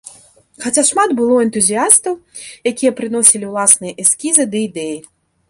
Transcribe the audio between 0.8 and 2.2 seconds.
шмат было энтузіястаў,